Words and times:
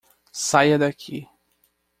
Saia 0.47 0.77
daqui. 0.83 1.29